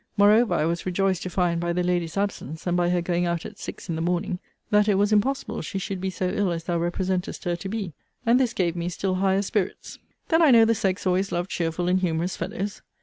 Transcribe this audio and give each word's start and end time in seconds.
Moreover 0.17 0.55
I 0.55 0.65
was 0.65 0.87
rejoiced 0.87 1.21
to 1.21 1.29
find, 1.29 1.61
by 1.61 1.73
the 1.73 1.83
lady's 1.83 2.17
absence, 2.17 2.65
and 2.65 2.75
by 2.75 2.89
her 2.89 3.03
going 3.03 3.27
out 3.27 3.45
at 3.45 3.59
six 3.59 3.87
in 3.87 3.95
the 3.95 4.01
morning, 4.01 4.39
that 4.71 4.87
it 4.87 4.95
was 4.95 5.13
impossible 5.13 5.61
she 5.61 5.77
should 5.77 6.01
be 6.01 6.09
so 6.09 6.27
ill 6.27 6.51
as 6.51 6.63
thou 6.63 6.79
representest 6.79 7.43
her 7.43 7.55
to 7.57 7.69
be; 7.69 7.93
and 8.25 8.39
this 8.39 8.53
gave 8.53 8.75
me 8.75 8.89
still 8.89 9.13
higher 9.13 9.43
spirits. 9.43 9.99
Then 10.29 10.41
I 10.41 10.49
know 10.49 10.65
the 10.65 10.73
sex 10.73 11.05
always 11.05 11.31
love 11.31 11.47
cheerful 11.49 11.87
and 11.87 11.99
humourous 11.99 12.35
fellows. 12.35 12.81